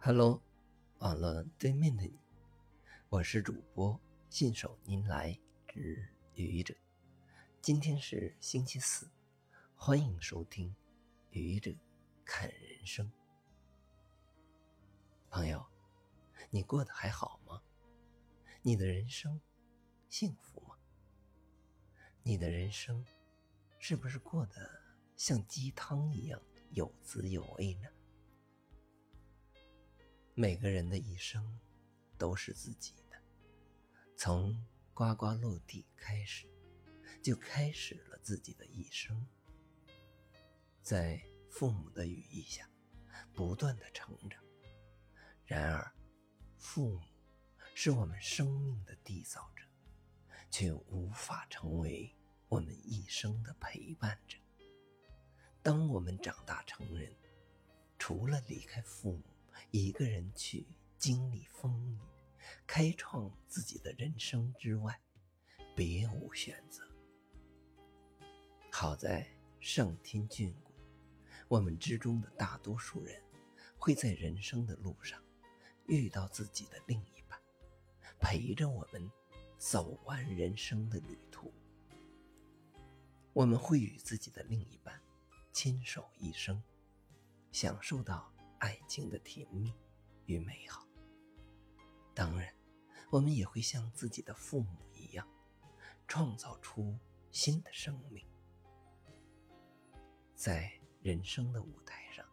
[0.00, 0.40] Hello，
[1.00, 2.16] 网络对面的你，
[3.08, 5.36] 我是主播信手拈来
[5.66, 6.72] 之愚者。
[7.60, 9.10] 今天是星期四，
[9.74, 10.72] 欢迎收听
[11.30, 11.74] 愚者
[12.24, 13.10] 看人生。
[15.28, 15.66] 朋友，
[16.48, 17.60] 你过得还好吗？
[18.62, 19.40] 你的人生
[20.08, 20.76] 幸福吗？
[22.22, 23.04] 你的人生
[23.80, 24.80] 是不是过得
[25.16, 26.40] 像鸡汤一样
[26.70, 27.88] 有滋有味呢？
[30.40, 31.58] 每个人的一生
[32.16, 33.20] 都是自己的，
[34.16, 34.54] 从
[34.94, 36.46] 呱呱落地开始，
[37.20, 39.26] 就开始了自己的一生。
[40.80, 41.20] 在
[41.50, 42.70] 父母的羽翼下，
[43.34, 44.40] 不断的成长。
[45.44, 45.92] 然而，
[46.56, 47.00] 父母
[47.74, 49.64] 是我们生命的缔造者，
[50.52, 52.14] 却无法成为
[52.48, 54.38] 我们一生的陪伴者。
[55.64, 57.12] 当我们长大成人，
[57.98, 59.24] 除了离开父母，
[59.98, 60.64] 一个人去
[60.96, 61.98] 经历风雨，
[62.68, 64.96] 开创自己的人生之外，
[65.74, 66.88] 别无选择。
[68.70, 70.72] 好在上天眷顾，
[71.48, 73.20] 我们之中的大多数人，
[73.76, 75.20] 会在人生的路上
[75.88, 77.36] 遇到自己的另一半，
[78.20, 79.10] 陪着我们
[79.56, 81.52] 走完人生的旅途。
[83.32, 85.02] 我们会与自己的另一半
[85.52, 86.62] 牵手一生，
[87.50, 88.32] 享受到。
[88.60, 89.72] 爱情的甜蜜
[90.28, 90.86] 与美好。
[92.14, 92.54] 当然，
[93.10, 95.26] 我们也会像自己的父母一样，
[96.06, 96.96] 创造出
[97.30, 98.24] 新的生命。
[100.34, 100.70] 在
[101.00, 102.24] 人生的舞台上，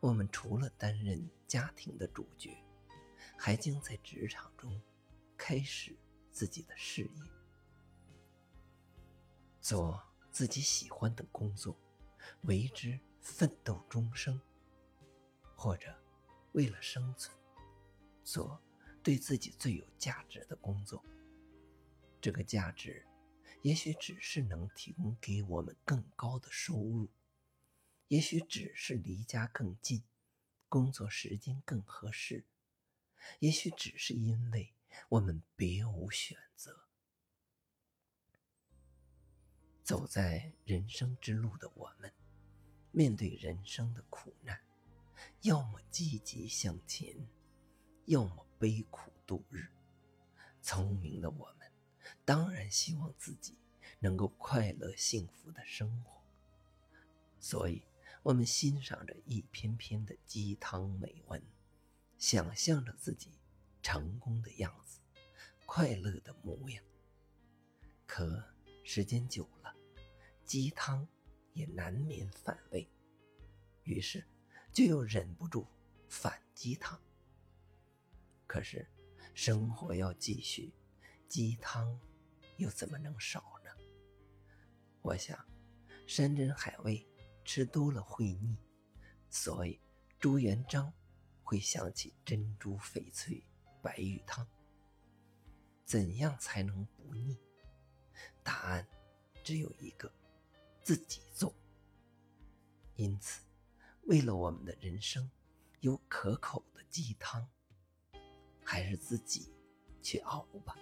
[0.00, 2.56] 我们除了担任家庭的主角，
[3.38, 4.82] 还将在职场中
[5.36, 5.96] 开始
[6.32, 7.30] 自己的事业，
[9.60, 11.78] 做自己喜欢的工作，
[12.42, 14.40] 为之奋斗终生。
[15.54, 16.01] 或者，
[16.52, 17.36] 为了生存，
[18.22, 18.60] 做
[19.02, 21.04] 对自己最有价值的工作。
[22.20, 23.06] 这个价值，
[23.62, 27.10] 也许只是能提供给我们更高的收入，
[28.08, 30.02] 也许只是离家更近，
[30.68, 32.44] 工作时间更合适，
[33.40, 34.74] 也许只是因为
[35.08, 36.88] 我们别无选择。
[39.82, 42.12] 走在人生之路的我们，
[42.92, 44.60] 面对人生的苦难。
[45.42, 47.14] 要么积极向前，
[48.06, 49.68] 要么悲苦度日。
[50.60, 51.70] 聪明的我们，
[52.24, 53.58] 当然希望自己
[53.98, 56.22] 能够快乐幸福的生活。
[57.40, 57.82] 所以，
[58.22, 61.42] 我们欣赏着一篇篇的鸡汤美文，
[62.18, 63.32] 想象着自己
[63.82, 65.00] 成功的样子，
[65.66, 66.84] 快乐的模样。
[68.06, 68.44] 可
[68.84, 69.74] 时间久了，
[70.44, 71.06] 鸡汤
[71.54, 72.88] 也难免反胃，
[73.82, 74.24] 于是。
[74.72, 75.66] 就又忍不住
[76.08, 76.98] 反鸡汤。
[78.46, 78.86] 可是，
[79.34, 80.72] 生活要继续，
[81.28, 81.98] 鸡汤
[82.56, 83.70] 又怎么能少呢？
[85.02, 85.38] 我想，
[86.06, 87.06] 山珍海味
[87.44, 88.56] 吃多了会腻，
[89.28, 89.78] 所以
[90.18, 90.92] 朱元璋
[91.42, 93.42] 会想起珍珠翡翠
[93.82, 94.46] 白玉汤。
[95.84, 97.36] 怎样才能不腻？
[98.42, 98.86] 答案
[99.44, 100.10] 只有一个：
[100.82, 101.54] 自己做。
[102.96, 103.42] 因此。
[104.04, 105.30] 为了我们的人生
[105.80, 107.48] 有可口的鸡汤，
[108.64, 109.52] 还是自己
[110.02, 110.76] 去熬吧。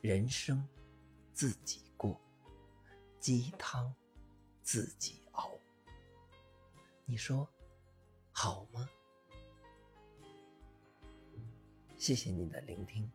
[0.00, 0.66] 人生
[1.32, 2.20] 自己过，
[3.20, 3.94] 鸡汤
[4.62, 5.50] 自己熬。
[7.04, 7.48] 你说
[8.32, 8.88] 好吗？
[11.96, 13.10] 谢谢你的聆听，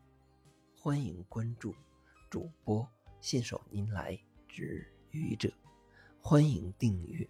[0.77, 1.75] 欢迎关注
[2.29, 2.89] 主播
[3.19, 5.53] 信手拈来之愚者，
[6.21, 7.29] 欢迎订阅。